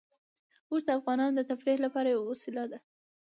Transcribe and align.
اوښ 0.69 0.81
د 0.85 0.89
افغانانو 0.99 1.35
د 1.37 1.41
تفریح 1.51 1.77
لپاره 1.85 2.07
یوه 2.15 2.25
وسیله 2.31 2.63
ده. 2.71 2.79